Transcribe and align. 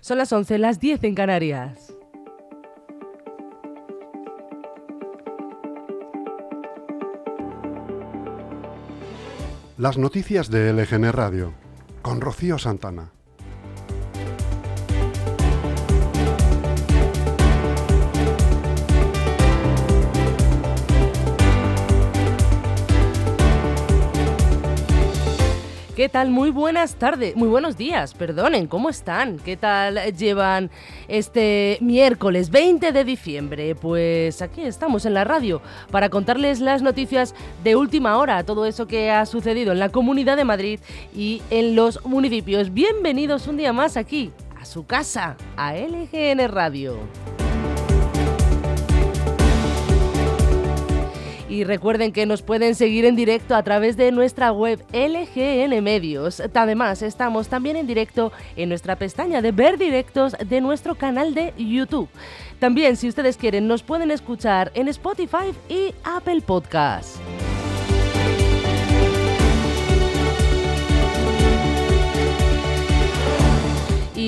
Son 0.00 0.18
las 0.18 0.32
11, 0.32 0.58
las 0.58 0.80
10 0.80 1.04
en 1.04 1.14
Canarias. 1.14 1.92
Las 9.78 9.98
noticias 9.98 10.50
de 10.50 10.72
LGN 10.72 11.12
Radio 11.12 11.52
con 12.00 12.20
Rocío 12.20 12.56
Santana. 12.56 13.15
¿Qué 25.96 26.10
tal? 26.10 26.28
Muy 26.28 26.50
buenas 26.50 26.96
tardes, 26.96 27.34
muy 27.36 27.48
buenos 27.48 27.78
días, 27.78 28.12
perdonen, 28.12 28.66
¿cómo 28.66 28.90
están? 28.90 29.38
¿Qué 29.38 29.56
tal 29.56 29.98
llevan 30.14 30.70
este 31.08 31.78
miércoles 31.80 32.50
20 32.50 32.92
de 32.92 33.02
diciembre? 33.02 33.74
Pues 33.74 34.42
aquí 34.42 34.60
estamos 34.60 35.06
en 35.06 35.14
la 35.14 35.24
radio 35.24 35.62
para 35.90 36.10
contarles 36.10 36.60
las 36.60 36.82
noticias 36.82 37.34
de 37.64 37.76
última 37.76 38.18
hora, 38.18 38.44
todo 38.44 38.66
eso 38.66 38.86
que 38.86 39.10
ha 39.10 39.24
sucedido 39.24 39.72
en 39.72 39.78
la 39.78 39.88
Comunidad 39.88 40.36
de 40.36 40.44
Madrid 40.44 40.80
y 41.14 41.40
en 41.48 41.74
los 41.74 42.04
municipios. 42.04 42.74
Bienvenidos 42.74 43.46
un 43.46 43.56
día 43.56 43.72
más 43.72 43.96
aquí, 43.96 44.32
a 44.60 44.66
su 44.66 44.84
casa, 44.84 45.38
a 45.56 45.76
LGN 45.76 46.46
Radio. 46.48 46.98
Y 51.56 51.64
recuerden 51.64 52.12
que 52.12 52.26
nos 52.26 52.42
pueden 52.42 52.74
seguir 52.74 53.06
en 53.06 53.16
directo 53.16 53.54
a 53.54 53.62
través 53.62 53.96
de 53.96 54.12
nuestra 54.12 54.52
web 54.52 54.84
LGN 54.92 55.82
Medios. 55.82 56.42
Además, 56.52 57.00
estamos 57.00 57.48
también 57.48 57.76
en 57.76 57.86
directo 57.86 58.30
en 58.56 58.68
nuestra 58.68 58.96
pestaña 58.96 59.40
de 59.40 59.52
ver 59.52 59.78
directos 59.78 60.36
de 60.38 60.60
nuestro 60.60 60.96
canal 60.96 61.32
de 61.32 61.54
YouTube. 61.56 62.10
También, 62.58 62.98
si 62.98 63.08
ustedes 63.08 63.38
quieren, 63.38 63.68
nos 63.68 63.82
pueden 63.82 64.10
escuchar 64.10 64.70
en 64.74 64.88
Spotify 64.88 65.54
y 65.70 65.94
Apple 66.04 66.42
Podcasts. 66.42 67.18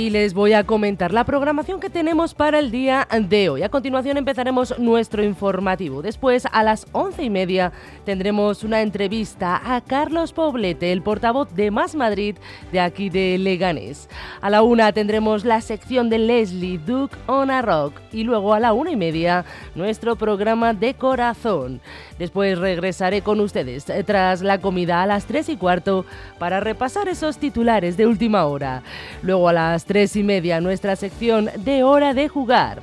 Y 0.09 0.11
les 0.11 0.33
voy 0.33 0.55
a 0.55 0.65
comentar 0.65 1.13
la 1.13 1.25
programación 1.25 1.81
que 1.81 1.91
tenemos 1.91 2.33
para 2.33 2.61
el 2.61 2.71
día 2.71 3.07
de 3.21 3.51
hoy. 3.51 3.63
A 3.63 3.69
continuación 3.69 4.17
empezaremos 4.17 4.79
nuestro 4.79 5.23
informativo. 5.23 6.01
Después, 6.01 6.47
a 6.51 6.63
las 6.63 6.87
once 6.93 7.23
y 7.23 7.29
media, 7.29 7.73
tendremos 8.07 8.65
una 8.65 8.81
entrevista 8.81 9.61
a 9.63 9.83
Carlos 9.83 10.33
Poblete, 10.33 10.93
el 10.93 11.03
portavoz 11.03 11.55
de 11.55 11.71
Más 11.71 11.95
Madrid 11.95 12.37
de 12.73 12.81
aquí 12.81 13.11
de 13.11 13.37
Leganés. 13.37 14.09
A 14.41 14.49
la 14.49 14.63
una 14.63 14.93
tendremos 14.93 15.45
la 15.45 15.61
sección 15.61 16.09
de 16.09 16.17
Leslie 16.17 16.79
Duke 16.79 17.15
on 17.27 17.51
a 17.51 17.61
Rock 17.61 17.93
y 18.11 18.25
luego 18.25 18.55
a 18.55 18.61
la 18.61 18.73
una 18.73 18.91
y 18.91 18.97
media 18.97 19.45
nuestro 19.75 20.17
programa 20.17 20.73
de 20.73 20.95
corazón. 20.95 21.83
Después 22.19 22.59
regresaré 22.59 23.21
con 23.21 23.41
ustedes 23.41 23.85
tras 24.07 24.41
la 24.41 24.59
comida 24.59 25.03
a 25.03 25.07
las 25.07 25.27
tres 25.27 25.51
y 25.51 25.57
cuarto 25.59 26.07
para 26.39 26.61
repasar 26.61 27.09
esos 27.09 27.37
titulares 27.37 27.99
de 27.99 28.07
última 28.07 28.47
hora. 28.47 28.83
Luego 29.23 29.51
a 29.51 29.53
las 29.53 29.85
tres 29.99 30.15
y 30.15 30.23
media 30.23 30.61
nuestra 30.61 30.95
sección 30.95 31.51
de 31.57 31.83
hora 31.83 32.15
de 32.15 32.29
jugar 32.29 32.81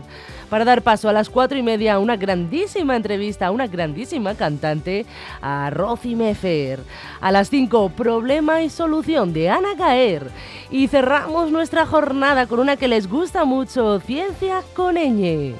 para 0.49 0.65
dar 0.65 0.81
paso 0.81 1.07
a 1.07 1.13
las 1.13 1.29
cuatro 1.29 1.57
y 1.57 1.63
media 1.63 1.93
a 1.93 1.99
una 1.99 2.17
grandísima 2.17 2.97
entrevista 2.97 3.45
a 3.45 3.51
una 3.51 3.67
grandísima 3.67 4.35
cantante, 4.35 5.05
a 5.41 5.69
Rosy 5.69 6.13
Mefer. 6.13 6.81
A 7.21 7.31
las 7.31 7.49
cinco, 7.49 7.87
problema 7.87 8.63
y 8.63 8.69
solución 8.69 9.31
de 9.31 9.49
Ana 9.49 9.75
Gaer. 9.75 10.29
Y 10.69 10.89
cerramos 10.89 11.51
nuestra 11.51 11.85
jornada 11.85 12.47
con 12.47 12.59
una 12.59 12.75
que 12.75 12.89
les 12.89 13.07
gusta 13.07 13.45
mucho, 13.45 14.01
Ciencia 14.01 14.61
con 14.75 14.97
Eñe. 14.97 15.55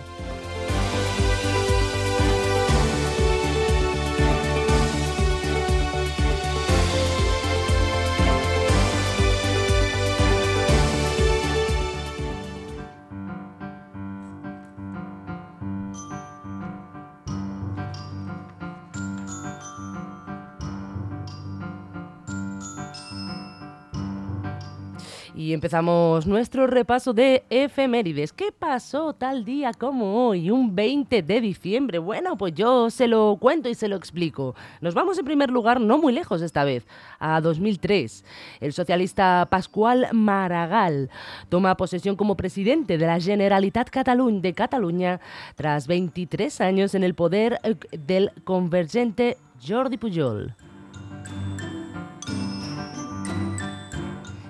Y 25.38 25.52
empezamos 25.52 26.26
nuestro 26.26 26.66
repaso 26.66 27.12
de 27.12 27.44
efemérides. 27.50 28.32
¿Qué 28.32 28.54
pasó 28.58 29.12
tal 29.12 29.44
día 29.44 29.74
como 29.74 30.28
hoy, 30.28 30.50
un 30.50 30.74
20 30.74 31.22
de 31.24 31.42
diciembre? 31.42 31.98
Bueno, 31.98 32.38
pues 32.38 32.54
yo 32.54 32.90
se 32.90 33.10
lo 33.10 33.36
cuento 33.38 33.68
y 33.68 33.76
se 33.76 33.90
lo 33.90 33.98
explico. 33.98 34.56
Nos 34.80 34.94
vamos 34.94 35.20
en 35.20 35.26
primer 35.26 35.50
lugar, 35.50 35.82
no 35.82 35.98
muy 35.98 36.14
lejos 36.14 36.42
esta 36.42 36.64
vez, 36.64 36.88
a 37.20 37.42
2003. 37.42 38.24
El 38.62 38.72
socialista 38.72 39.46
Pascual 39.52 40.08
Maragall 40.14 41.10
toma 41.50 41.76
posesión 41.76 42.16
como 42.16 42.38
presidente 42.38 42.98
de 42.98 43.06
la 43.06 43.20
Generalitat 43.20 43.90
Catalunya 43.90 44.40
de 44.40 44.54
Cataluña 44.54 45.20
tras 45.56 45.86
23 45.86 46.62
años 46.62 46.96
en 46.96 47.04
el 47.04 47.14
poder 47.14 47.60
eh, 47.64 47.76
del 47.92 48.32
convergente 48.46 49.36
Jordi 49.62 49.98
Pujol. 49.98 50.56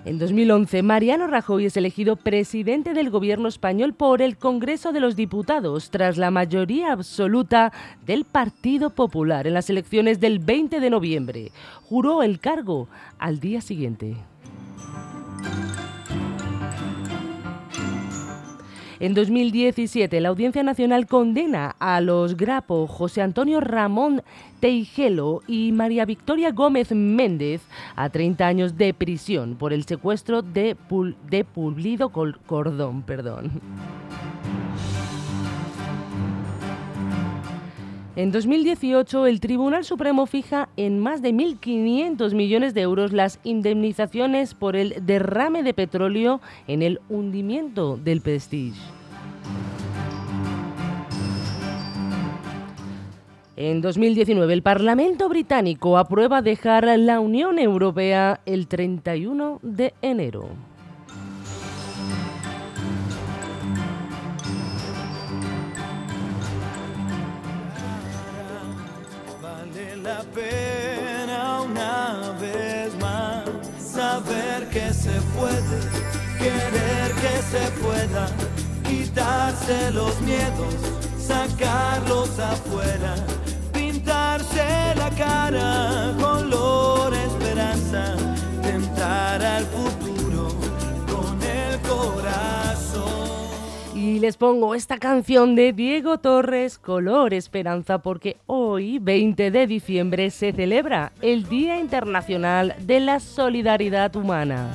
En 0.06 0.20
2011, 0.20 0.84
Mariano 0.84 1.26
Rajoy 1.26 1.66
es 1.66 1.78
elegido 1.78 2.16
presidente 2.16 2.94
del 2.94 3.10
gobierno 3.10 3.48
español 3.48 3.96
por 3.96 4.22
el 4.22 4.38
Congreso 4.38 4.94
de 4.94 5.00
los 5.00 5.16
Diputados 5.16 5.90
tras 5.90 6.18
la 6.18 6.30
mayoría 6.30 6.92
absoluta 6.92 7.74
del 8.06 8.24
Partido 8.24 8.92
Popular 8.92 9.48
en 9.48 9.56
las 9.56 9.72
elecciones 9.72 10.20
del 10.20 10.38
20 10.38 10.80
de 10.80 10.90
noviembre. 10.92 11.52
Juró 11.90 12.22
el 12.22 12.40
cargo 12.40 12.88
al 13.18 13.40
día 13.40 13.62
siguiente. 13.62 14.16
En 19.00 19.13
2017, 19.13 20.22
la 20.22 20.29
Audiencia 20.29 20.63
Nacional 20.63 21.06
condena 21.06 21.75
a 21.79 22.00
los 22.00 22.38
Grapo, 22.38 22.88
José 22.88 23.22
Antonio 23.22 23.59
Ramón 23.59 24.22
Teigelo 24.61 25.41
y 25.47 25.73
María 25.73 26.06
Victoria 26.06 26.51
Gómez 26.51 26.91
Méndez 26.94 27.61
a 27.95 28.09
30 28.09 28.47
años 28.47 28.78
de 28.78 28.94
prisión 28.94 29.56
por 29.56 29.73
el 29.73 29.83
secuestro 29.83 30.41
de, 30.41 30.78
de 31.29 31.44
Pulido 31.44 32.09
Cordón. 32.09 33.01
Perdón. 33.03 33.51
En 38.18 38.31
2018, 38.31 39.28
el 39.28 39.42
Tribunal 39.42 39.84
Supremo 39.84 40.26
fija 40.26 40.70
en 40.78 41.00
más 41.00 41.22
de 41.22 41.34
1.500 41.34 42.34
millones 42.34 42.74
de 42.74 42.80
euros 42.80 43.12
las 43.12 43.40
indemnizaciones 43.44 44.53
por 44.53 44.78
el 44.78 45.06
derrame 45.06 45.64
de 45.64 45.74
petróleo 45.74 46.40
en 46.66 46.81
el 46.81 47.02
hundimiento 47.09 47.98
del 47.98 48.22
Prestige. 48.22 48.80
En 53.58 53.81
2019, 53.81 54.54
el 54.54 54.62
Parlamento 54.62 55.28
británico 55.28 55.98
aprueba 55.98 56.42
dejar 56.42 56.86
la 56.98 57.20
Unión 57.20 57.59
Europea 57.59 58.40
el 58.46 58.68
31 58.68 59.59
de 59.62 59.94
enero. 60.02 60.75
Pena 70.35 71.62
una 71.62 72.34
vez 72.41 72.94
más 73.00 73.46
saber 73.79 74.68
que 74.69 74.94
se 74.94 75.15
puede, 75.38 75.77
querer 76.38 77.12
que 77.24 77.36
se 77.51 77.63
pueda, 77.81 78.27
quitarse 78.83 79.92
los 79.92 80.19
miedos, 80.21 80.75
sacarlos 81.18 82.38
afuera, 82.38 83.15
les 94.25 94.38
pongo 94.38 94.74
esta 94.74 94.98
canción 94.98 95.54
de 95.54 95.72
Diego 95.72 96.18
Torres, 96.18 96.80
Color 96.80 97.36
Esperanza, 97.36 98.00
porque 98.00 98.38
hoy, 98.48 98.98
20 98.98 99.51
de 99.51 99.68
diciembre, 99.68 100.31
se 100.31 100.51
celebra 100.51 101.12
el 101.22 101.48
Día 101.48 101.77
Internacional 101.77 102.74
de 102.80 103.01
la 103.01 103.19
Solidaridad 103.19 104.16
Humana. 104.16 104.68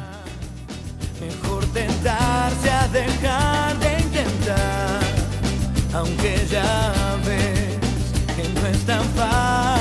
Mejor 1.21 1.65
tentarse 1.73 2.71
a 2.71 2.87
dejar 2.93 3.77
de 3.81 3.93
intentar, 4.05 5.01
aunque 5.95 6.37
ya 6.49 7.19
ves 7.27 8.37
que 8.37 8.61
no 8.61 8.67
es 8.69 8.87
tan 8.87 9.03
fácil 9.17 9.80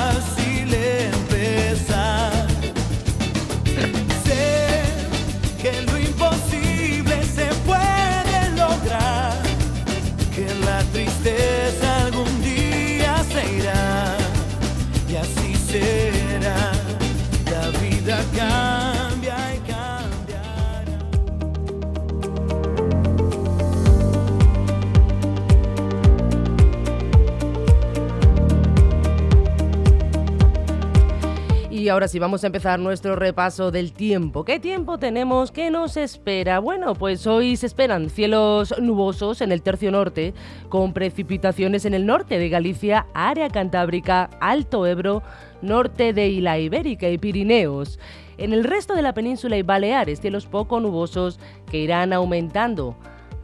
Ahora 31.89 32.07
sí, 32.07 32.19
vamos 32.19 32.43
a 32.43 32.47
empezar 32.47 32.79
nuestro 32.79 33.15
repaso 33.15 33.71
del 33.71 33.93
tiempo. 33.93 34.45
¿Qué 34.45 34.59
tiempo 34.59 34.99
tenemos? 34.99 35.51
¿Qué 35.51 35.71
nos 35.71 35.97
espera? 35.97 36.59
Bueno, 36.59 36.93
pues 36.93 37.25
hoy 37.25 37.55
se 37.55 37.65
esperan 37.65 38.09
cielos 38.09 38.75
nubosos 38.79 39.41
en 39.41 39.51
el 39.51 39.61
tercio 39.61 39.91
norte, 39.91 40.33
con 40.69 40.93
precipitaciones 40.93 41.85
en 41.85 41.93
el 41.93 42.05
norte 42.05 42.37
de 42.37 42.49
Galicia, 42.49 43.07
área 43.13 43.49
cantábrica, 43.49 44.29
Alto 44.39 44.85
Ebro, 44.85 45.23
norte 45.61 46.13
de 46.13 46.29
Isla 46.29 46.59
Ibérica 46.59 47.09
y 47.09 47.17
Pirineos. 47.17 47.99
En 48.37 48.53
el 48.53 48.63
resto 48.63 48.93
de 48.93 49.01
la 49.01 49.13
península 49.13 49.57
y 49.57 49.63
Baleares, 49.63 50.21
cielos 50.21 50.45
poco 50.45 50.79
nubosos 50.79 51.39
que 51.71 51.79
irán 51.79 52.13
aumentando 52.13 52.95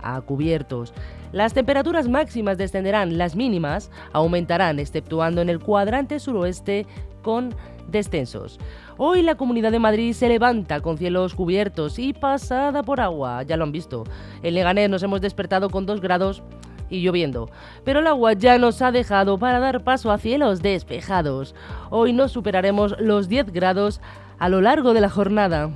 a 0.02 0.22
cubiertos. 0.22 0.94
Las 1.32 1.54
temperaturas 1.54 2.08
máximas 2.08 2.58
descenderán, 2.58 3.18
las 3.18 3.36
mínimas 3.36 3.92
aumentarán, 4.14 4.80
exceptuando 4.80 5.42
en 5.42 5.50
el 5.50 5.60
cuadrante 5.60 6.20
suroeste 6.20 6.86
con 7.26 7.56
descensos. 7.88 8.60
Hoy 8.98 9.24
la 9.24 9.36
Comunidad 9.36 9.72
de 9.72 9.80
Madrid 9.80 10.14
se 10.14 10.30
levanta 10.30 10.80
con 10.80 11.00
cielos 11.00 11.34
cubiertos 11.34 11.98
y 11.98 12.14
pasada 12.14 12.84
por 12.84 13.02
agua, 13.02 13.42
ya 13.42 13.58
lo 13.58 13.64
han 13.64 13.72
visto. 13.72 14.04
En 14.44 14.54
Leganés 14.54 14.92
nos 14.92 15.02
hemos 15.02 15.22
despertado 15.22 15.72
con 15.72 15.88
2 15.88 16.02
grados 16.02 16.44
y 16.88 17.02
lloviendo, 17.02 17.50
pero 17.84 18.00
el 18.00 18.06
agua 18.06 18.34
ya 18.34 18.60
nos 18.60 18.84
ha 18.84 18.92
dejado 18.92 19.40
para 19.40 19.60
dar 19.60 19.84
paso 19.84 20.12
a 20.12 20.20
cielos 20.20 20.62
despejados. 20.62 21.56
Hoy 21.90 22.14
no 22.14 22.28
superaremos 22.28 22.96
los 23.00 23.28
10 23.28 23.52
grados 23.52 24.02
a 24.38 24.48
lo 24.48 24.62
largo 24.62 24.94
de 24.94 25.02
la 25.02 25.10
jornada. 25.10 25.72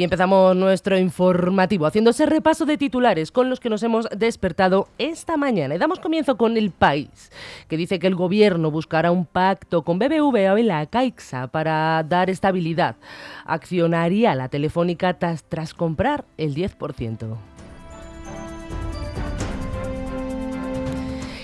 Y 0.00 0.02
empezamos 0.02 0.56
nuestro 0.56 0.96
informativo 0.96 1.84
haciendo 1.84 2.08
ese 2.08 2.24
repaso 2.24 2.64
de 2.64 2.78
titulares 2.78 3.30
con 3.30 3.50
los 3.50 3.60
que 3.60 3.68
nos 3.68 3.82
hemos 3.82 4.08
despertado 4.16 4.88
esta 4.96 5.36
mañana. 5.36 5.74
Y 5.74 5.78
damos 5.78 5.98
comienzo 6.00 6.38
con 6.38 6.56
el 6.56 6.70
país, 6.70 7.30
que 7.68 7.76
dice 7.76 7.98
que 7.98 8.06
el 8.06 8.14
gobierno 8.14 8.70
buscará 8.70 9.10
un 9.10 9.26
pacto 9.26 9.82
con 9.82 9.98
BBVA 9.98 10.58
y 10.58 10.62
la 10.62 10.86
Caixa 10.86 11.48
para 11.48 12.02
dar 12.02 12.30
estabilidad. 12.30 12.96
Accionaría 13.44 14.34
la 14.34 14.48
telefónica 14.48 15.18
tras, 15.18 15.44
tras 15.44 15.74
comprar 15.74 16.24
el 16.38 16.54
10%. 16.54 17.36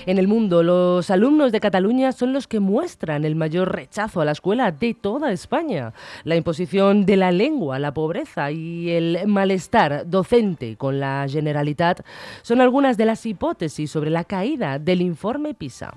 En 0.07 0.19
el 0.19 0.29
mundo, 0.29 0.63
los 0.63 1.11
alumnos 1.11 1.51
de 1.51 1.59
Cataluña 1.59 2.13
son 2.13 2.33
los 2.33 2.47
que 2.47 2.61
muestran 2.61 3.25
el 3.25 3.35
mayor 3.35 3.75
rechazo 3.75 4.21
a 4.21 4.25
la 4.25 4.31
escuela 4.31 4.71
de 4.71 4.95
toda 4.95 5.33
España. 5.33 5.95
La 6.23 6.37
imposición 6.37 7.05
de 7.05 7.17
la 7.17 7.33
lengua, 7.33 7.81
la 7.81 7.93
pobreza 7.93 8.53
y 8.53 8.89
el 8.91 9.27
malestar 9.27 10.09
docente 10.09 10.77
con 10.77 11.01
la 11.01 11.27
Generalitat 11.29 12.07
son 12.43 12.61
algunas 12.61 12.97
de 12.97 13.07
las 13.07 13.27
hipótesis 13.27 13.91
sobre 13.91 14.11
la 14.11 14.23
caída 14.23 14.79
del 14.79 15.03
informe 15.03 15.55
PISA. 15.55 15.93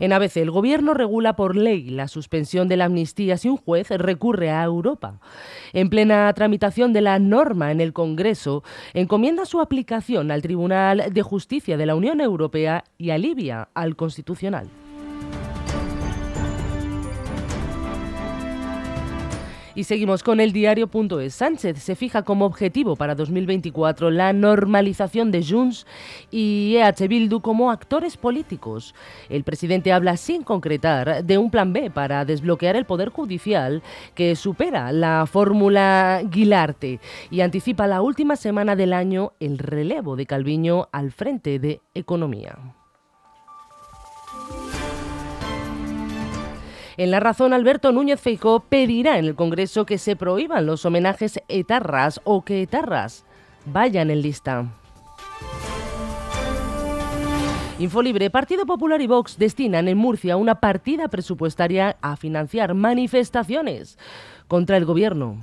En 0.00 0.14
ABC, 0.14 0.38
el 0.38 0.50
gobierno 0.50 0.94
regula 0.94 1.36
por 1.36 1.56
ley 1.56 1.90
la 1.90 2.08
suspensión 2.08 2.68
de 2.68 2.78
la 2.78 2.86
amnistía 2.86 3.36
si 3.36 3.50
un 3.50 3.58
juez 3.58 3.90
recurre 3.90 4.50
a 4.50 4.64
Europa. 4.64 5.20
En 5.74 5.90
plena 5.90 6.32
tramitación 6.32 6.94
de 6.94 7.02
la 7.02 7.18
norma 7.18 7.70
en 7.70 7.82
el 7.82 7.92
Congreso, 7.92 8.64
encomienda 8.94 9.44
su 9.44 9.60
aplicación 9.60 10.30
al 10.30 10.40
Tribunal 10.40 11.12
de 11.12 11.22
Justicia 11.22 11.76
de 11.76 11.84
la 11.86 11.94
Unión 11.94 12.22
Europea 12.22 12.84
y 12.96 13.10
alivia 13.10 13.68
al 13.74 13.94
Constitucional. 13.94 14.70
Y 19.80 19.84
seguimos 19.84 20.22
con 20.22 20.40
el 20.40 20.52
diario.es. 20.52 21.32
Sánchez 21.32 21.78
se 21.78 21.96
fija 21.96 22.22
como 22.22 22.44
objetivo 22.44 22.96
para 22.96 23.14
2024 23.14 24.10
la 24.10 24.34
normalización 24.34 25.30
de 25.30 25.42
Junts 25.42 25.86
y 26.30 26.76
EH 26.76 27.08
Bildu 27.08 27.40
como 27.40 27.70
actores 27.70 28.18
políticos. 28.18 28.94
El 29.30 29.42
presidente 29.42 29.90
habla 29.94 30.18
sin 30.18 30.42
concretar 30.42 31.24
de 31.24 31.38
un 31.38 31.50
plan 31.50 31.72
B 31.72 31.90
para 31.90 32.26
desbloquear 32.26 32.76
el 32.76 32.84
poder 32.84 33.08
judicial 33.08 33.82
que 34.14 34.36
supera 34.36 34.92
la 34.92 35.24
fórmula 35.24 36.20
Guilarte 36.30 37.00
y 37.30 37.40
anticipa 37.40 37.86
la 37.86 38.02
última 38.02 38.36
semana 38.36 38.76
del 38.76 38.92
año 38.92 39.32
el 39.40 39.56
relevo 39.56 40.14
de 40.14 40.26
Calviño 40.26 40.90
al 40.92 41.10
frente 41.10 41.58
de 41.58 41.80
Economía. 41.94 42.79
En 47.00 47.10
la 47.10 47.18
razón, 47.18 47.54
Alberto 47.54 47.92
Núñez 47.92 48.20
Feijó 48.20 48.60
pedirá 48.60 49.16
en 49.16 49.24
el 49.24 49.34
Congreso 49.34 49.86
que 49.86 49.96
se 49.96 50.16
prohíban 50.16 50.66
los 50.66 50.84
homenajes 50.84 51.40
etarras 51.48 52.20
o 52.24 52.44
que 52.44 52.60
etarras 52.60 53.24
vayan 53.64 54.10
en 54.10 54.20
lista. 54.20 54.66
Infolibre, 57.78 58.28
Partido 58.28 58.66
Popular 58.66 59.00
y 59.00 59.06
Vox 59.06 59.38
destinan 59.38 59.88
en 59.88 59.96
Murcia 59.96 60.36
una 60.36 60.56
partida 60.56 61.08
presupuestaria 61.08 61.96
a 62.02 62.16
financiar 62.16 62.74
manifestaciones 62.74 63.96
contra 64.46 64.76
el 64.76 64.84
gobierno. 64.84 65.38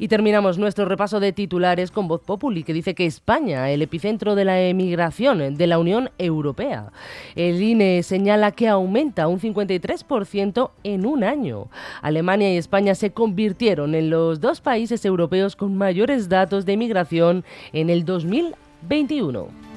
Y 0.00 0.08
terminamos 0.08 0.56
nuestro 0.56 0.86
repaso 0.86 1.20
de 1.20 1.34
titulares 1.34 1.90
con 1.90 2.08
Voz 2.08 2.22
Populi, 2.22 2.62
que 2.62 2.72
dice 2.72 2.94
que 2.94 3.04
España, 3.04 3.70
el 3.70 3.82
epicentro 3.82 4.34
de 4.34 4.46
la 4.46 4.58
emigración 4.58 5.58
de 5.58 5.66
la 5.66 5.78
Unión 5.78 6.08
Europea. 6.16 6.90
El 7.36 7.62
INE 7.62 8.02
señala 8.02 8.50
que 8.52 8.66
aumenta 8.66 9.28
un 9.28 9.38
53% 9.38 10.70
en 10.84 11.04
un 11.04 11.22
año. 11.22 11.68
Alemania 12.00 12.50
y 12.50 12.56
España 12.56 12.94
se 12.94 13.10
convirtieron 13.10 13.94
en 13.94 14.08
los 14.08 14.40
dos 14.40 14.62
países 14.62 15.04
europeos 15.04 15.54
con 15.54 15.76
mayores 15.76 16.30
datos 16.30 16.64
de 16.64 16.72
emigración 16.72 17.44
en 17.74 17.90
el 17.90 18.06
2021. 18.06 19.69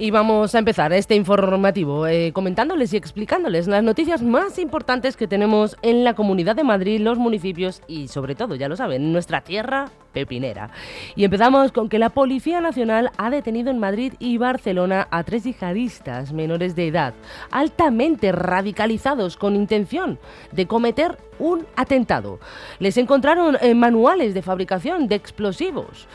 Y 0.00 0.10
vamos 0.10 0.54
a 0.54 0.58
empezar 0.60 0.94
este 0.94 1.14
informativo 1.14 2.06
eh, 2.06 2.32
comentándoles 2.32 2.94
y 2.94 2.96
explicándoles 2.96 3.66
las 3.66 3.82
noticias 3.82 4.22
más 4.22 4.58
importantes 4.58 5.14
que 5.14 5.26
tenemos 5.26 5.76
en 5.82 6.04
la 6.04 6.14
Comunidad 6.14 6.56
de 6.56 6.64
Madrid, 6.64 7.02
los 7.02 7.18
municipios 7.18 7.82
y 7.86 8.08
sobre 8.08 8.34
todo, 8.34 8.54
ya 8.54 8.70
lo 8.70 8.76
saben, 8.76 9.12
nuestra 9.12 9.42
tierra 9.42 9.90
pepinera. 10.14 10.70
Y 11.16 11.24
empezamos 11.24 11.70
con 11.70 11.90
que 11.90 11.98
la 11.98 12.08
Policía 12.08 12.62
Nacional 12.62 13.10
ha 13.18 13.28
detenido 13.28 13.70
en 13.70 13.78
Madrid 13.78 14.14
y 14.18 14.38
Barcelona 14.38 15.06
a 15.10 15.22
tres 15.22 15.44
yihadistas 15.44 16.32
menores 16.32 16.74
de 16.74 16.86
edad, 16.86 17.12
altamente 17.50 18.32
radicalizados 18.32 19.36
con 19.36 19.54
intención 19.54 20.18
de 20.50 20.66
cometer 20.66 21.18
un 21.40 21.66
atentado. 21.74 22.38
Les 22.78 22.96
encontraron 22.96 23.56
eh, 23.60 23.74
manuales 23.74 24.34
de 24.34 24.42
fabricación 24.42 25.08
de 25.08 25.16
explosivos 25.16 26.06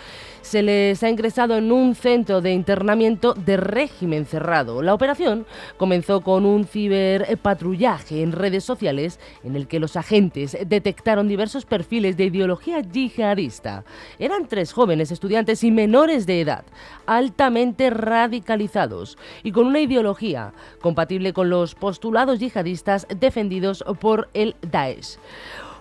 se 0.46 0.62
les 0.62 1.02
ha 1.02 1.10
ingresado 1.10 1.58
en 1.58 1.72
un 1.72 1.96
centro 1.96 2.40
de 2.40 2.54
internamiento 2.54 3.34
de 3.34 3.58
régimen 3.58 4.28
cerrado. 4.28 4.84
La 4.84 4.94
operación 4.94 5.48
comenzó 5.78 6.22
con 6.22 6.46
un 6.46 6.66
ciberpatrullaje 6.66 8.22
en 8.22 8.32
redes 8.32 8.64
sociales 8.64 9.20
en 9.44 9.56
el 9.56 9.68
que 9.68 9.80
los 9.80 9.96
agentes 9.96 10.56
detectaron 10.68 11.28
diversos 11.28 11.66
perfiles 11.66 12.16
de 12.16 12.26
ideología 12.26 12.82
yihadista. 12.82 13.86
Eran 14.20 14.48
tres 14.48 14.72
jóvenes 14.72 15.12
estudiantes 15.12 15.64
y 15.64 15.72
menores 15.72 16.28
de 16.28 16.42
edad, 16.42 16.64
altamente 17.08 17.90
radicalizados 17.90 19.18
y 19.42 19.52
con 19.52 19.66
una 19.66 19.80
ideología 19.80 20.54
compatible 20.80 21.34
con 21.34 21.50
los 21.50 21.74
postulados 21.74 22.38
yihadistas 22.38 23.08
defendidos 23.20 23.84
por 24.00 24.30
el 24.36 24.56
Daesh. 24.62 25.15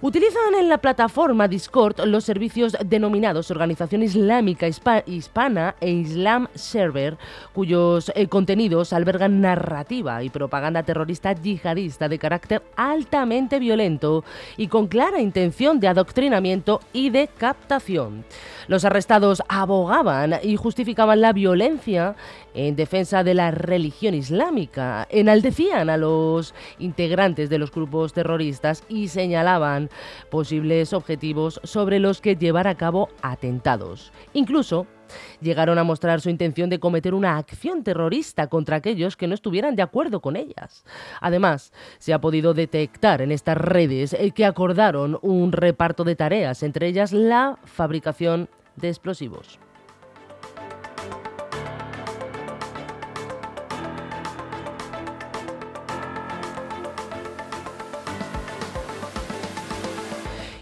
Utilizan 0.05 0.55
en 0.59 0.69
la 0.69 0.79
plataforma 0.79 1.49
Discord 1.49 2.01
los 2.05 2.25
servicios 2.25 2.77
denominados 2.85 3.51
Organización 3.51 4.03
Islámica 4.03 4.67
Hispana 4.69 5.77
e 5.81 5.91
Islam 5.91 6.49
Server, 6.55 7.17
cuyos 7.55 8.13
eh, 8.15 8.27
contenidos 8.27 8.93
albergan 8.93 9.41
narrativa 9.41 10.23
y 10.23 10.29
propaganda 10.29 10.83
terrorista 10.83 11.33
yihadista 11.33 12.11
de 12.11 12.19
carácter 12.19 12.63
altamente 12.77 13.59
violento 13.59 14.25
y 14.59 14.69
con 14.69 14.89
clara 14.89 15.23
intención 15.23 15.81
de 15.81 15.89
adoctrinamiento 15.89 16.81
y 16.93 17.09
de 17.09 17.29
captación. 17.29 18.27
Los 18.69 18.85
arrestados 18.85 19.43
abogaban 19.49 20.35
y 20.43 20.57
justificaban 20.57 21.23
la 21.23 21.33
violencia 21.33 22.15
en 22.55 22.77
defensa 22.77 23.25
de 23.25 23.35
la 23.35 23.51
religión 23.51 24.15
islámica, 24.15 25.07
enaldecían 25.11 25.91
a 25.91 25.97
los 25.97 26.55
integrantes 26.79 27.51
de 27.51 27.59
los 27.59 27.71
grupos 27.71 28.13
terroristas 28.13 28.85
y 28.89 29.09
señalaban 29.09 29.91
posibles 30.31 30.93
objetivos 30.93 31.61
sobre 31.65 31.99
los 31.99 32.21
que 32.21 32.37
llevar 32.37 32.69
a 32.69 32.77
cabo 32.77 33.09
atentados. 33.23 34.13
Incluso 34.33 34.87
llegaron 35.41 35.79
a 35.79 35.85
mostrar 35.85 36.21
su 36.21 36.31
intención 36.31 36.71
de 36.71 36.81
cometer 36.81 37.15
una 37.15 37.37
acción 37.37 37.83
terrorista 37.83 38.47
contra 38.49 38.77
aquellos 38.77 39.17
que 39.17 39.27
no 39.27 39.35
estuvieran 39.35 39.77
de 39.77 39.83
acuerdo 39.83 40.21
con 40.21 40.37
ellas. 40.37 40.85
Además, 41.21 41.73
se 41.99 42.13
ha 42.13 42.21
podido 42.21 42.55
detectar 42.55 43.21
en 43.21 43.33
estas 43.33 43.59
redes 43.59 44.13
eh, 44.13 44.31
que 44.31 44.45
acordaron 44.45 45.19
un 45.23 45.53
reparto 45.53 46.05
de 46.05 46.17
tareas, 46.17 46.63
entre 46.63 46.89
ellas 46.89 47.13
la 47.13 47.59
fabricación 47.65 48.49
de 48.77 48.89
explosivos. 48.89 49.59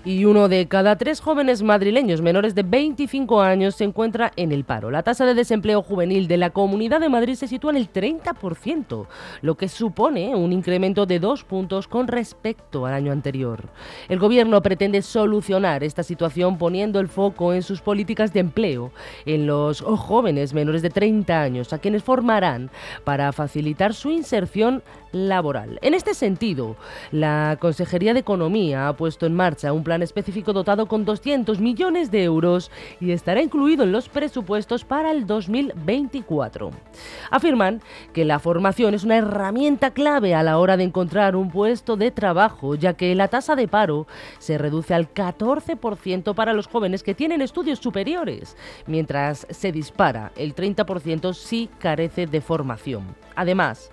Y 0.04 0.24
uno 0.24 0.48
de 0.48 0.66
cada 0.66 0.96
tres 0.96 1.20
jóvenes 1.20 1.62
madrileños 1.62 2.20
menores 2.22 2.54
de 2.54 2.64
25 2.64 3.40
años 3.40 3.76
se 3.76 3.84
encuentra 3.84 4.32
en 4.36 4.50
el 4.50 4.64
paro. 4.64 4.90
La 4.90 5.02
tasa 5.02 5.24
de 5.24 5.34
desempleo 5.34 5.82
juvenil 5.82 6.26
de 6.26 6.36
la 6.36 6.50
Comunidad 6.50 7.00
de 7.00 7.08
Madrid 7.08 7.34
se 7.34 7.46
sitúa 7.46 7.70
en 7.70 7.76
el 7.76 7.92
30%, 7.92 9.06
lo 9.42 9.56
que 9.56 9.68
supone 9.68 10.34
un 10.34 10.52
incremento 10.52 11.06
de 11.06 11.20
dos 11.20 11.44
puntos 11.44 11.86
con 11.86 12.08
respecto 12.08 12.86
al 12.86 12.94
año 12.94 13.12
anterior. 13.12 13.68
El 14.08 14.18
Gobierno 14.18 14.60
pretende 14.60 15.02
solucionar 15.02 15.84
esta 15.84 16.02
situación 16.02 16.58
poniendo 16.58 16.98
el 16.98 17.08
foco 17.08 17.52
en 17.52 17.62
sus 17.62 17.80
políticas 17.80 18.32
de 18.32 18.40
empleo, 18.40 18.92
en 19.24 19.46
los 19.46 19.82
jóvenes 19.82 20.52
menores 20.52 20.82
de 20.82 20.90
30 20.90 21.40
años, 21.40 21.72
a 21.72 21.78
quienes 21.78 22.02
formarán 22.02 22.70
para 23.04 23.32
facilitar 23.32 23.94
su 23.94 24.10
inserción 24.10 24.82
laboral. 25.12 25.78
En 25.82 25.94
este 25.94 26.14
sentido, 26.14 26.76
la 27.10 27.56
Consejería 27.60 28.14
de 28.14 28.20
Economía 28.20 28.88
ha 28.88 28.96
puesto 28.96 29.26
en 29.26 29.34
marcha 29.34 29.72
un 29.72 29.84
plan 29.84 29.91
específico 30.00 30.54
dotado 30.54 30.86
con 30.86 31.04
200 31.04 31.60
millones 31.60 32.10
de 32.10 32.24
euros 32.24 32.70
y 33.00 33.10
estará 33.10 33.42
incluido 33.42 33.84
en 33.84 33.92
los 33.92 34.08
presupuestos 34.08 34.84
para 34.84 35.10
el 35.10 35.26
2024. 35.26 36.70
Afirman 37.30 37.82
que 38.14 38.24
la 38.24 38.38
formación 38.38 38.94
es 38.94 39.04
una 39.04 39.18
herramienta 39.18 39.90
clave 39.90 40.34
a 40.34 40.42
la 40.42 40.58
hora 40.58 40.76
de 40.76 40.84
encontrar 40.84 41.36
un 41.36 41.50
puesto 41.50 41.96
de 41.96 42.10
trabajo, 42.10 42.76
ya 42.76 42.94
que 42.94 43.14
la 43.14 43.28
tasa 43.28 43.56
de 43.56 43.68
paro 43.68 44.06
se 44.38 44.56
reduce 44.56 44.94
al 44.94 45.12
14% 45.12 46.34
para 46.34 46.52
los 46.52 46.68
jóvenes 46.68 47.02
que 47.02 47.14
tienen 47.14 47.42
estudios 47.42 47.80
superiores, 47.80 48.56
mientras 48.86 49.46
se 49.50 49.72
dispara 49.72 50.32
el 50.36 50.54
30% 50.54 51.34
si 51.34 51.68
carece 51.78 52.26
de 52.26 52.40
formación. 52.40 53.14
Además, 53.34 53.90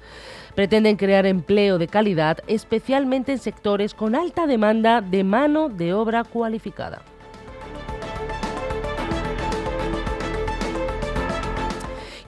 Pretenden 0.55 0.97
crear 0.97 1.25
empleo 1.25 1.77
de 1.77 1.87
calidad, 1.87 2.39
especialmente 2.47 3.31
en 3.31 3.39
sectores 3.39 3.93
con 3.93 4.15
alta 4.15 4.47
demanda 4.47 5.01
de 5.01 5.23
mano 5.23 5.69
de 5.69 5.93
obra 5.93 6.23
cualificada. 6.23 7.01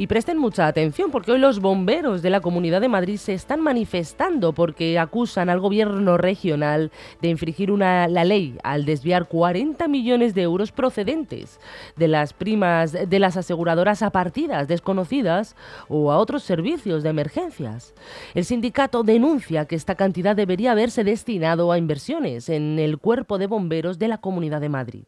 Y 0.01 0.07
presten 0.07 0.39
mucha 0.39 0.65
atención 0.65 1.11
porque 1.11 1.31
hoy 1.31 1.37
los 1.37 1.59
bomberos 1.59 2.23
de 2.23 2.31
la 2.31 2.41
Comunidad 2.41 2.81
de 2.81 2.89
Madrid 2.89 3.17
se 3.17 3.35
están 3.35 3.61
manifestando 3.61 4.51
porque 4.51 4.97
acusan 4.97 5.47
al 5.47 5.59
gobierno 5.59 6.17
regional 6.17 6.91
de 7.21 7.27
infringir 7.27 7.71
una, 7.71 8.07
la 8.07 8.23
ley 8.23 8.57
al 8.63 8.85
desviar 8.85 9.27
40 9.27 9.87
millones 9.87 10.33
de 10.33 10.41
euros 10.41 10.71
procedentes 10.71 11.59
de 11.97 12.07
las 12.07 12.33
primas 12.33 12.93
de 12.93 13.19
las 13.19 13.37
aseguradoras 13.37 14.01
a 14.01 14.09
partidas 14.09 14.67
desconocidas 14.67 15.55
o 15.87 16.11
a 16.11 16.17
otros 16.17 16.41
servicios 16.41 17.03
de 17.03 17.09
emergencias. 17.09 17.93
El 18.33 18.45
sindicato 18.45 19.03
denuncia 19.03 19.65
que 19.65 19.75
esta 19.75 19.93
cantidad 19.93 20.35
debería 20.35 20.71
haberse 20.71 21.03
destinado 21.03 21.71
a 21.71 21.77
inversiones 21.77 22.49
en 22.49 22.79
el 22.79 22.97
cuerpo 22.97 23.37
de 23.37 23.45
bomberos 23.45 23.99
de 23.99 24.07
la 24.07 24.17
Comunidad 24.17 24.61
de 24.61 24.69
Madrid. 24.69 25.03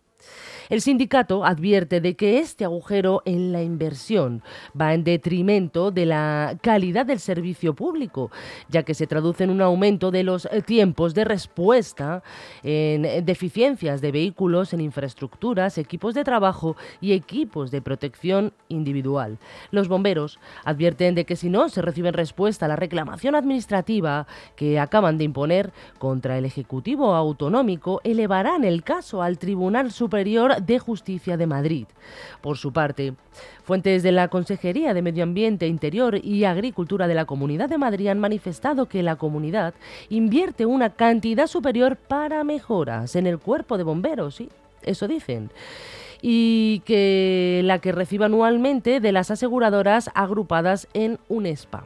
El 0.74 0.82
sindicato 0.82 1.46
advierte 1.46 2.02
de 2.02 2.16
que 2.16 2.40
este 2.40 2.66
agujero 2.66 3.22
en 3.26 3.52
la 3.52 3.62
inversión 3.62 4.42
va 4.76 4.96
en 4.96 5.04
detrimento 5.04 5.92
de 5.92 6.08
la 6.08 6.58
calidad 6.64 7.06
del 7.06 7.20
servicio 7.20 7.76
público, 7.76 8.32
ya 8.70 8.82
que 8.82 8.96
se 8.96 9.06
traduce 9.06 9.44
en 9.44 9.52
un 9.52 9.62
aumento 9.62 10.10
de 10.10 10.24
los 10.24 10.50
tiempos 10.66 11.14
de 11.14 11.26
respuesta, 11.26 12.24
en 12.64 13.24
deficiencias 13.24 14.02
de 14.02 14.12
vehículos, 14.12 14.74
en 14.74 14.82
infraestructuras, 14.82 15.78
equipos 15.78 16.16
de 16.16 16.24
trabajo 16.24 16.76
y 17.00 17.12
equipos 17.12 17.70
de 17.70 17.84
protección 17.84 18.52
individual. 18.68 19.38
Los 19.70 19.88
bomberos 19.88 20.40
advierten 20.66 21.14
de 21.14 21.26
que 21.26 21.36
si 21.36 21.52
no 21.52 21.70
se 21.70 21.84
recibe 21.84 22.12
respuesta 22.12 22.66
a 22.66 22.70
la 22.70 22.78
reclamación 22.78 23.36
administrativa 23.36 24.26
que 24.56 24.80
acaban 24.80 25.20
de 25.20 25.26
imponer 25.26 25.72
contra 26.00 26.40
el 26.40 26.46
Ejecutivo 26.46 27.14
Autonómico, 27.14 28.02
elevarán 28.04 28.64
el 28.64 28.82
caso 28.82 29.22
al 29.22 29.38
Tribunal 29.38 29.92
Superior 29.92 30.63
de 30.66 30.80
Justicia 30.80 31.38
de 31.38 31.48
Madrid. 31.48 31.86
Por 32.42 32.58
su 32.58 32.74
parte, 32.74 33.14
fuentes 33.64 34.04
de 34.04 34.12
la 34.12 34.28
Consejería 34.28 34.94
de 34.94 35.02
Medio 35.02 35.24
Ambiente, 35.24 35.68
Interior 35.68 36.20
y 36.24 36.46
Agricultura 36.46 37.08
de 37.08 37.16
la 37.16 37.26
Comunidad 37.26 37.70
de 37.70 37.78
Madrid 37.78 38.08
han 38.08 38.20
manifestado 38.20 38.88
que 38.88 39.04
la 39.04 39.16
comunidad 39.16 39.74
invierte 40.10 40.66
una 40.66 40.92
cantidad 40.92 41.48
superior 41.48 41.96
para 41.96 42.44
mejoras 42.44 43.16
en 43.16 43.28
el 43.28 43.40
cuerpo 43.40 43.78
de 43.78 43.84
bomberos. 43.84 44.42
Eso 44.84 45.08
dicen 45.08 45.50
y 46.26 46.80
que 46.86 47.62
la 47.66 47.80
que 47.80 47.92
recibe 47.92 48.24
anualmente 48.26 49.02
de 49.02 49.12
las 49.12 49.30
aseguradoras 49.30 50.10
agrupadas 50.16 50.88
en 50.94 51.20
UNESPA. 51.28 51.84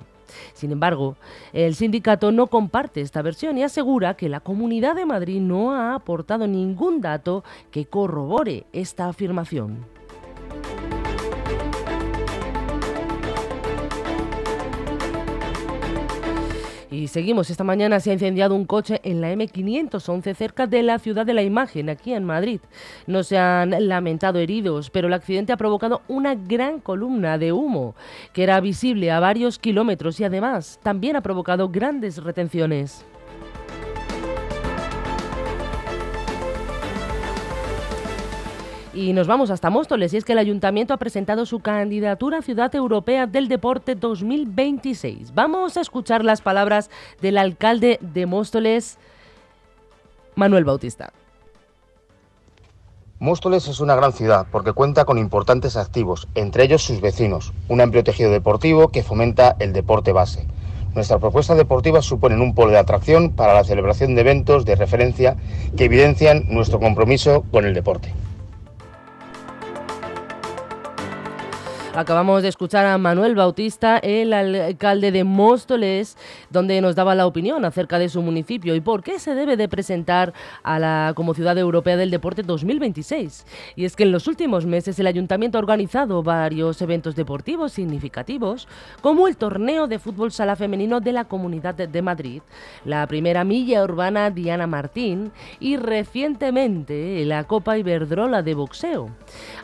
Sin 0.53 0.72
embargo, 0.72 1.15
el 1.53 1.75
sindicato 1.75 2.31
no 2.31 2.48
comparte 2.48 3.01
esta 3.01 3.22
versión 3.22 3.57
y 3.57 3.63
asegura 3.63 4.15
que 4.15 4.29
la 4.29 4.39
Comunidad 4.39 4.96
de 4.96 5.05
Madrid 5.05 5.41
no 5.41 5.74
ha 5.74 5.96
aportado 5.96 6.48
ningún 6.48 7.01
dato 7.01 7.43
que 7.72 7.86
corrobore 7.86 8.65
esta 8.74 9.07
afirmación. 9.07 9.86
Y 16.98 17.10
seguimos, 17.10 17.51
esta 17.51 17.63
mañana 17.63 18.00
se 18.00 18.10
ha 18.10 18.13
incendiado 18.13 18.56
un 18.56 18.66
coche 18.66 19.01
en 19.04 19.22
la 19.22 19.32
M511 19.32 20.34
cerca 20.34 20.66
de 20.66 20.82
la 20.82 20.98
ciudad 20.98 21.27
de 21.27 21.36
la 21.36 21.44
imagen, 21.44 21.92
aquí 21.92 22.12
en 22.12 22.24
Madrid. 22.24 22.60
No 23.06 23.22
se 23.22 23.38
han 23.38 23.88
lamentado 23.88 24.39
heridos, 24.39 24.89
pero 24.89 25.08
el 25.08 25.13
accidente 25.13 25.54
ha 25.54 25.58
provocado 25.58 26.01
una 26.08 26.34
gran 26.34 26.80
columna 26.80 27.38
de 27.38 27.54
humo 27.54 27.94
que 28.34 28.42
era 28.42 28.60
visible 28.62 29.12
a 29.12 29.20
varios 29.20 29.60
kilómetros 29.60 30.20
y 30.20 30.24
además 30.24 30.80
también 30.82 31.16
ha 31.16 31.22
provocado 31.22 31.70
grandes 31.70 32.18
retenciones. 32.24 33.06
Y 38.98 39.13
nos 39.13 39.27
vamos 39.27 39.51
hasta 39.51 39.70
Móstoles 39.70 40.12
y 40.12 40.18
es 40.18 40.25
que 40.25 40.32
el 40.32 40.39
ayuntamiento 40.39 40.92
ha 40.92 40.98
presentado 40.98 41.46
su 41.46 41.60
candidatura 41.60 42.39
a 42.39 42.42
Ciudad 42.42 42.74
Europea 42.74 43.27
del 43.27 43.48
Deporte 43.48 43.94
2026. 43.94 45.36
Vamos 45.36 45.77
a 45.77 45.82
escuchar 45.82 46.25
las 46.25 46.42
palabras 46.42 46.89
del 47.22 47.38
alcalde 47.38 48.00
de 48.01 48.25
Móstoles, 48.25 48.98
Manuel 50.34 50.66
Bautista. 50.66 51.13
Móstoles 53.20 53.68
es 53.68 53.80
una 53.82 53.96
gran 53.96 54.13
ciudad 54.13 54.48
porque 54.51 54.74
cuenta 54.74 55.06
con 55.06 55.20
importantes 55.20 55.77
activos, 55.77 56.27
entre 56.34 56.63
ellos 56.63 56.82
sus 56.82 57.00
vecinos, 57.00 57.54
un 57.68 57.82
amplio 57.82 58.04
tejido 58.04 58.32
deportivo 58.32 58.88
que 58.88 59.04
fomenta 59.04 59.56
el 59.60 59.74
deporte 59.74 60.12
base. 60.12 60.48
Nuestras 60.96 61.20
propuestas 61.20 61.58
deportivas 61.58 62.04
suponen 62.04 62.42
un 62.42 62.56
polo 62.56 62.72
de 62.72 62.80
atracción 62.80 63.34
para 63.34 63.54
la 63.54 63.63
celebración 63.63 64.16
de 64.16 64.22
eventos 64.22 64.66
de 64.66 64.75
referencia 64.75 65.36
que 65.77 65.86
evidencian 65.86 66.46
nuestro 66.48 66.80
compromiso 66.80 67.44
con 67.51 67.63
el 67.63 67.75
deporte. 67.75 68.12
Acabamos 71.98 72.44
de 72.44 72.50
escuchar 72.50 72.86
a 72.86 73.00
Manuel 73.00 73.34
Bautista, 73.34 73.98
el 73.98 74.32
alcalde 74.32 75.12
de 75.12 75.24
Móstoles, 75.24 76.16
donde 76.51 76.80
nos 76.80 76.94
daba 76.94 77.16
la 77.16 77.25
opinión 77.25 77.66
acerca 77.66 77.98
de 77.98 78.08
su 78.08 78.22
municipio 78.22 78.75
y 78.75 78.82
por 78.82 79.01
qué 79.01 79.18
se 79.18 79.34
debe 79.34 79.58
de 79.58 79.68
presentar 79.68 80.32
a 80.62 80.77
la 80.77 81.13
como 81.16 81.34
ciudad 81.34 81.58
europea 81.58 81.98
del 81.98 82.12
deporte 82.12 82.44
2026. 82.44 83.48
Y 83.75 83.86
es 83.86 83.96
que 83.96 84.04
en 84.04 84.12
los 84.12 84.27
últimos 84.27 84.68
meses 84.68 85.00
el 85.00 85.08
ayuntamiento 85.08 85.58
ha 85.58 85.62
organizado 85.62 86.22
varios 86.22 86.80
eventos 86.84 87.16
deportivos 87.16 87.72
significativos, 87.72 88.68
como 89.01 89.27
el 89.27 89.36
torneo 89.36 89.88
de 89.88 89.98
fútbol 89.98 90.32
sala 90.32 90.56
femenino 90.56 91.00
de 91.00 91.13
la 91.13 91.25
Comunidad 91.25 91.74
de 91.74 92.01
Madrid, 92.04 92.44
la 92.86 93.08
primera 93.08 93.44
milla 93.44 93.84
urbana 93.84 94.30
Diana 94.30 94.68
Martín 94.68 95.32
y 95.60 95.77
recientemente 95.77 97.25
la 97.25 97.46
Copa 97.46 97.75
Iberdrola 97.75 98.44
de 98.44 98.54
boxeo. 98.54 99.10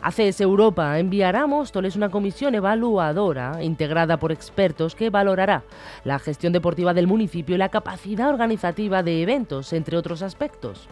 ACS 0.02 0.40
Europa 0.40 0.98
enviará 0.98 1.42
a 1.42 1.46
Móstoles 1.46 1.94
una 1.94 2.08
comisión 2.08 2.23
evaluadora 2.54 3.62
integrada 3.62 4.18
por 4.18 4.32
expertos 4.32 4.94
que 4.94 5.10
valorará 5.10 5.64
la 6.04 6.18
gestión 6.18 6.52
deportiva 6.52 6.94
del 6.94 7.06
municipio 7.06 7.54
y 7.54 7.58
la 7.58 7.68
capacidad 7.68 8.28
organizativa 8.28 9.02
de 9.02 9.22
eventos, 9.22 9.72
entre 9.72 9.96
otros 9.96 10.22
aspectos. 10.22 10.88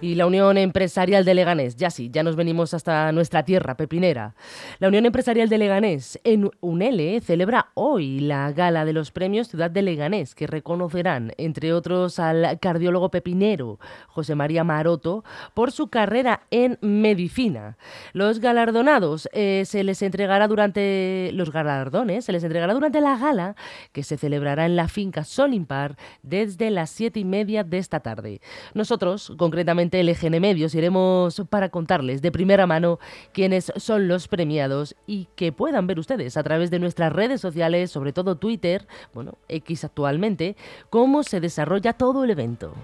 Y 0.00 0.14
la 0.14 0.26
Unión 0.26 0.58
Empresarial 0.58 1.24
de 1.24 1.34
Leganés. 1.34 1.76
Ya 1.76 1.90
sí, 1.90 2.10
ya 2.12 2.22
nos 2.22 2.36
venimos 2.36 2.74
hasta 2.74 3.12
nuestra 3.12 3.44
tierra 3.44 3.76
pepinera. 3.76 4.34
La 4.78 4.88
Unión 4.88 5.06
Empresarial 5.06 5.48
de 5.48 5.58
Leganés 5.58 6.20
en 6.24 6.50
UNELE 6.60 7.20
celebra 7.20 7.70
hoy 7.74 8.20
la 8.20 8.52
gala 8.52 8.84
de 8.84 8.92
los 8.92 9.10
premios 9.10 9.48
Ciudad 9.48 9.70
de 9.70 9.82
Leganés, 9.82 10.34
que 10.34 10.46
reconocerán, 10.46 11.32
entre 11.38 11.72
otros, 11.72 12.18
al 12.18 12.58
cardiólogo 12.60 13.10
pepinero 13.10 13.78
José 14.08 14.34
María 14.34 14.64
Maroto 14.64 15.24
por 15.54 15.72
su 15.72 15.88
carrera 15.88 16.42
en 16.50 16.78
medicina. 16.80 17.76
Los 18.12 18.40
galardonados 18.40 19.28
eh, 19.32 19.62
se 19.66 19.84
les 19.84 20.02
entregará 20.02 20.48
durante 20.48 21.30
los 21.32 21.50
galardones 21.50 22.24
se 22.24 22.32
les 22.32 22.44
entregará 22.44 22.74
durante 22.74 23.00
la 23.00 23.16
gala 23.16 23.56
que 23.92 24.02
se 24.02 24.16
celebrará 24.16 24.66
en 24.66 24.76
la 24.76 24.88
finca 24.88 25.24
Solimpar 25.24 25.96
desde 26.22 26.70
las 26.70 26.90
siete 26.90 27.20
y 27.20 27.24
media 27.24 27.64
de 27.64 27.78
esta 27.78 28.00
tarde. 28.00 28.40
Nosotros, 28.74 29.32
concretamente 29.36 29.85
LGN 29.92 30.40
Medios 30.40 30.74
iremos 30.74 31.42
para 31.48 31.68
contarles 31.68 32.22
de 32.22 32.32
primera 32.32 32.66
mano 32.66 32.98
quiénes 33.32 33.72
son 33.76 34.08
los 34.08 34.28
premiados 34.28 34.96
y 35.06 35.28
que 35.36 35.52
puedan 35.52 35.86
ver 35.86 35.98
ustedes 35.98 36.36
a 36.36 36.42
través 36.42 36.70
de 36.70 36.78
nuestras 36.78 37.12
redes 37.12 37.40
sociales, 37.40 37.90
sobre 37.90 38.12
todo 38.12 38.36
Twitter, 38.36 38.86
bueno, 39.14 39.38
X 39.48 39.84
actualmente, 39.84 40.56
cómo 40.90 41.22
se 41.22 41.40
desarrolla 41.40 41.92
todo 41.92 42.24
el 42.24 42.30
evento. 42.30 42.74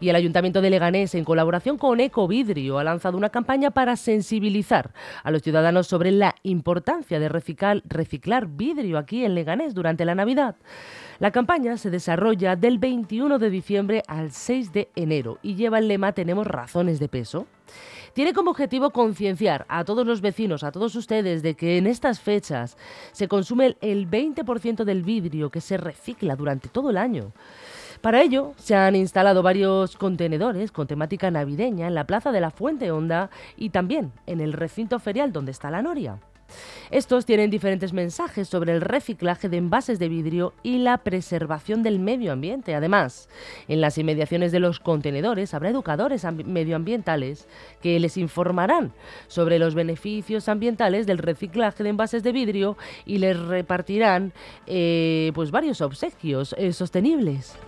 Y 0.00 0.08
el 0.08 0.16
Ayuntamiento 0.16 0.60
de 0.60 0.70
Leganés, 0.70 1.14
en 1.14 1.24
colaboración 1.24 1.78
con 1.78 2.00
Ecovidrio, 2.00 2.78
ha 2.78 2.84
lanzado 2.84 3.16
una 3.16 3.30
campaña 3.30 3.70
para 3.70 3.96
sensibilizar 3.96 4.92
a 5.22 5.30
los 5.30 5.42
ciudadanos 5.42 5.86
sobre 5.86 6.10
la 6.10 6.34
importancia 6.42 7.18
de 7.18 7.28
reciclar, 7.28 7.82
reciclar 7.86 8.46
vidrio 8.46 8.98
aquí 8.98 9.24
en 9.24 9.34
Leganés 9.34 9.74
durante 9.74 10.04
la 10.04 10.14
Navidad. 10.14 10.56
La 11.18 11.32
campaña 11.32 11.76
se 11.76 11.90
desarrolla 11.90 12.54
del 12.54 12.78
21 12.78 13.38
de 13.38 13.50
diciembre 13.50 14.02
al 14.06 14.30
6 14.30 14.72
de 14.72 14.88
enero 14.94 15.38
y 15.42 15.56
lleva 15.56 15.78
el 15.78 15.88
lema 15.88 16.12
Tenemos 16.12 16.46
razones 16.46 17.00
de 17.00 17.08
peso. 17.08 17.46
Tiene 18.12 18.32
como 18.32 18.50
objetivo 18.50 18.90
concienciar 18.90 19.66
a 19.68 19.84
todos 19.84 20.06
los 20.06 20.20
vecinos, 20.20 20.64
a 20.64 20.72
todos 20.72 20.94
ustedes, 20.94 21.42
de 21.42 21.54
que 21.54 21.76
en 21.76 21.86
estas 21.86 22.20
fechas 22.20 22.76
se 23.12 23.28
consume 23.28 23.76
el 23.80 24.08
20% 24.08 24.84
del 24.84 25.02
vidrio 25.02 25.50
que 25.50 25.60
se 25.60 25.76
recicla 25.76 26.36
durante 26.36 26.68
todo 26.68 26.90
el 26.90 26.96
año. 26.96 27.32
Para 28.00 28.22
ello, 28.22 28.54
se 28.56 28.76
han 28.76 28.94
instalado 28.94 29.42
varios 29.42 29.96
contenedores 29.96 30.70
con 30.70 30.86
temática 30.86 31.30
navideña 31.30 31.88
en 31.88 31.94
la 31.94 32.06
Plaza 32.06 32.30
de 32.30 32.40
la 32.40 32.50
Fuente 32.50 32.90
Honda 32.92 33.30
y 33.56 33.70
también 33.70 34.12
en 34.26 34.40
el 34.40 34.52
recinto 34.52 34.98
ferial 34.98 35.32
donde 35.32 35.50
está 35.50 35.70
la 35.70 35.82
Noria. 35.82 36.18
Estos 36.90 37.26
tienen 37.26 37.50
diferentes 37.50 37.92
mensajes 37.92 38.48
sobre 38.48 38.72
el 38.72 38.80
reciclaje 38.80 39.48
de 39.48 39.58
envases 39.58 39.98
de 39.98 40.08
vidrio 40.08 40.54
y 40.62 40.78
la 40.78 40.98
preservación 40.98 41.82
del 41.82 41.98
medio 41.98 42.32
ambiente. 42.32 42.74
Además, 42.74 43.28
en 43.68 43.80
las 43.80 43.98
inmediaciones 43.98 44.52
de 44.52 44.60
los 44.60 44.80
contenedores 44.80 45.52
habrá 45.52 45.68
educadores 45.68 46.24
medioambientales 46.24 47.46
que 47.82 48.00
les 48.00 48.16
informarán 48.16 48.92
sobre 49.26 49.58
los 49.58 49.74
beneficios 49.74 50.48
ambientales 50.48 51.06
del 51.06 51.18
reciclaje 51.18 51.82
de 51.82 51.90
envases 51.90 52.22
de 52.22 52.32
vidrio 52.32 52.78
y 53.04 53.18
les 53.18 53.38
repartirán 53.38 54.32
eh, 54.66 55.32
pues 55.34 55.50
varios 55.50 55.80
obsequios 55.82 56.54
eh, 56.56 56.72
sostenibles. 56.72 57.58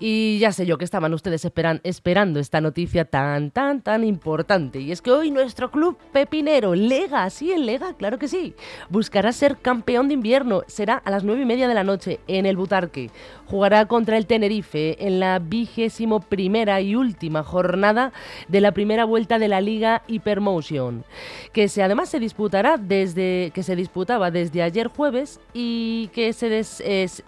Y 0.00 0.38
ya 0.38 0.50
sé 0.50 0.64
yo 0.64 0.78
que 0.78 0.84
estaban 0.84 1.12
ustedes 1.12 1.44
esperan, 1.44 1.80
esperando 1.84 2.40
esta 2.40 2.62
noticia 2.62 3.04
tan, 3.04 3.50
tan, 3.50 3.82
tan 3.82 4.02
importante. 4.02 4.80
Y 4.80 4.92
es 4.92 5.02
que 5.02 5.10
hoy 5.10 5.30
nuestro 5.30 5.70
club 5.70 5.98
pepinero, 6.12 6.74
Lega, 6.74 7.28
sí, 7.28 7.52
el 7.52 7.66
Lega, 7.66 7.94
claro 7.94 8.18
que 8.18 8.26
sí, 8.26 8.54
buscará 8.88 9.30
ser 9.32 9.58
campeón 9.58 10.08
de 10.08 10.14
invierno. 10.14 10.62
Será 10.66 10.94
a 10.94 11.10
las 11.10 11.22
nueve 11.22 11.42
y 11.42 11.44
media 11.44 11.68
de 11.68 11.74
la 11.74 11.84
noche 11.84 12.18
en 12.26 12.46
el 12.46 12.56
Butarque. 12.56 13.10
Jugará 13.46 13.86
contra 13.86 14.16
el 14.16 14.26
Tenerife 14.26 15.06
en 15.06 15.20
la 15.20 15.38
vigésimo 15.38 16.20
primera 16.20 16.80
y 16.80 16.96
última 16.96 17.42
jornada 17.42 18.12
de 18.48 18.60
la 18.60 18.72
primera 18.72 19.04
vuelta 19.04 19.38
de 19.38 19.48
la 19.48 19.60
Liga 19.60 20.02
Hypermotion, 20.06 21.04
que 21.52 21.68
se, 21.68 21.82
además 21.82 22.08
se 22.08 22.20
disputará 22.20 22.78
desde 22.78 23.50
que 23.52 23.62
se 23.62 23.76
disputaba 23.76 24.30
desde 24.30 24.62
ayer 24.62 24.88
jueves 24.88 25.40
y 25.52 26.08
que 26.14 26.28
es, 26.28 26.42
es, 26.42 27.22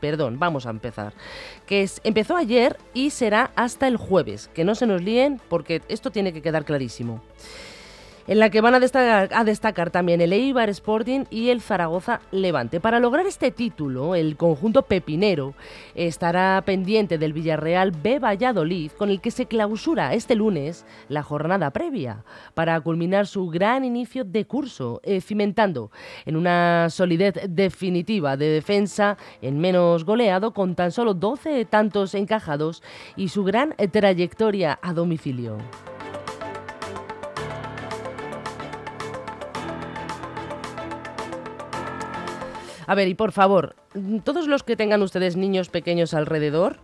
perdón, 0.00 0.38
vamos 0.38 0.66
a 0.66 0.70
empezar, 0.70 1.12
que 1.66 1.82
es 1.82 2.00
Empezó 2.16 2.34
ayer 2.34 2.78
y 2.94 3.10
será 3.10 3.50
hasta 3.56 3.86
el 3.86 3.98
jueves. 3.98 4.48
Que 4.54 4.64
no 4.64 4.74
se 4.74 4.86
nos 4.86 5.02
líen 5.02 5.38
porque 5.50 5.82
esto 5.90 6.10
tiene 6.10 6.32
que 6.32 6.40
quedar 6.40 6.64
clarísimo 6.64 7.20
en 8.26 8.38
la 8.38 8.50
que 8.50 8.60
van 8.60 8.74
a 8.74 9.44
destacar, 9.44 9.90
también 9.90 10.20
el 10.20 10.32
Eibar 10.32 10.68
Sporting 10.70 11.24
y 11.30 11.50
el 11.50 11.60
Zaragoza 11.60 12.20
Levante. 12.32 12.80
Para 12.80 13.00
lograr 13.00 13.26
este 13.26 13.50
título, 13.50 14.14
el 14.14 14.36
conjunto 14.36 14.82
pepinero 14.82 15.54
estará 15.94 16.62
pendiente 16.66 17.18
del 17.18 17.32
Villarreal 17.32 17.92
B 17.92 18.18
Valladolid, 18.18 18.90
con 18.92 19.10
el 19.10 19.20
que 19.20 19.30
se 19.30 19.46
clausura 19.46 20.14
este 20.14 20.34
lunes 20.34 20.84
la 21.08 21.22
jornada 21.22 21.70
previa, 21.70 22.24
para 22.54 22.80
culminar 22.80 23.26
su 23.26 23.48
gran 23.48 23.84
inicio 23.84 24.24
de 24.24 24.44
curso, 24.44 25.00
eh, 25.04 25.20
cimentando 25.20 25.90
en 26.24 26.36
una 26.36 26.88
solidez 26.90 27.34
definitiva 27.48 28.36
de 28.36 28.48
defensa 28.48 29.16
en 29.40 29.58
menos 29.58 30.04
goleado, 30.04 30.52
con 30.52 30.74
tan 30.74 30.90
solo 30.90 31.14
12 31.14 31.64
tantos 31.66 32.14
encajados 32.14 32.82
y 33.16 33.28
su 33.28 33.44
gran 33.44 33.74
trayectoria 33.92 34.78
a 34.82 34.92
domicilio. 34.92 35.58
A 42.86 42.94
ver, 42.94 43.08
y 43.08 43.14
por 43.14 43.32
favor, 43.32 43.74
todos 44.24 44.46
los 44.46 44.62
que 44.62 44.76
tengan 44.76 45.02
ustedes 45.02 45.36
niños 45.36 45.68
pequeños 45.68 46.14
alrededor, 46.14 46.78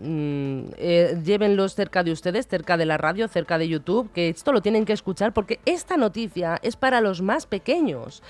mm, 0.00 0.60
eh, 0.76 1.20
llévenlos 1.24 1.74
cerca 1.74 2.04
de 2.04 2.12
ustedes, 2.12 2.46
cerca 2.46 2.76
de 2.76 2.86
la 2.86 2.96
radio, 2.96 3.26
cerca 3.26 3.58
de 3.58 3.66
YouTube, 3.66 4.08
que 4.12 4.28
esto 4.28 4.52
lo 4.52 4.62
tienen 4.62 4.84
que 4.84 4.92
escuchar 4.92 5.32
porque 5.32 5.58
esta 5.66 5.96
noticia 5.96 6.60
es 6.62 6.76
para 6.76 7.00
los 7.00 7.22
más 7.22 7.46
pequeños. 7.46 8.22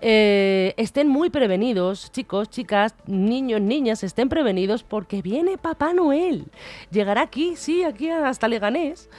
Eh, 0.00 0.72
estén 0.78 1.08
muy 1.08 1.28
prevenidos, 1.28 2.10
chicos, 2.12 2.48
chicas, 2.48 2.94
niños, 3.06 3.60
niñas, 3.60 4.02
estén 4.02 4.30
prevenidos 4.30 4.82
porque 4.82 5.20
viene 5.20 5.58
Papá 5.58 5.92
Noel. 5.92 6.46
Llegará 6.90 7.22
aquí, 7.22 7.56
sí, 7.56 7.84
aquí 7.84 8.08
hasta 8.08 8.48
Leganés. 8.48 9.10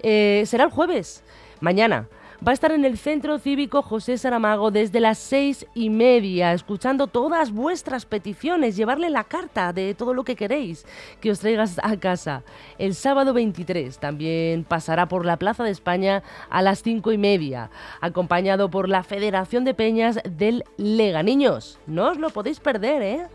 Eh, 0.00 0.42
será 0.46 0.64
el 0.64 0.70
jueves, 0.70 1.22
mañana 1.60 2.08
va 2.46 2.50
a 2.50 2.54
estar 2.54 2.72
en 2.72 2.84
el 2.84 2.98
Centro 2.98 3.38
Cívico 3.38 3.82
José 3.82 4.18
Saramago 4.18 4.70
desde 4.70 5.00
las 5.00 5.18
seis 5.18 5.66
y 5.74 5.90
media, 5.90 6.52
escuchando 6.52 7.06
todas 7.06 7.52
vuestras 7.52 8.04
peticiones, 8.04 8.76
llevarle 8.76 9.10
la 9.10 9.24
carta 9.24 9.72
de 9.72 9.94
todo 9.94 10.14
lo 10.14 10.24
que 10.24 10.36
queréis 10.36 10.84
que 11.20 11.30
os 11.30 11.40
traigas 11.40 11.78
a 11.82 11.96
casa. 11.96 12.42
El 12.78 12.94
sábado 12.94 13.32
23 13.32 13.98
también 13.98 14.64
pasará 14.64 15.06
por 15.06 15.24
la 15.24 15.38
Plaza 15.38 15.64
de 15.64 15.70
España 15.70 16.22
a 16.50 16.62
las 16.62 16.82
cinco 16.82 17.12
y 17.12 17.18
media, 17.18 17.70
acompañado 18.00 18.70
por 18.70 18.88
la 18.88 19.02
Federación 19.02 19.64
de 19.64 19.74
Peñas 19.74 20.18
del 20.24 20.64
Lega. 20.76 21.22
Niños, 21.22 21.78
no 21.86 22.10
os 22.10 22.18
lo 22.18 22.30
podéis 22.30 22.60
perder, 22.60 23.02
¿eh? 23.02 23.26